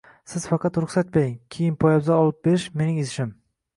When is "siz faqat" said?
0.31-0.79